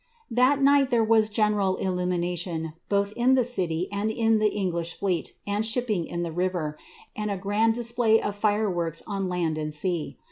[0.31, 5.63] That night there was illumination, both in the city and in the English fleet and
[5.63, 6.75] ship the river,
[7.15, 10.17] and a grand display of fireworks on land and sea.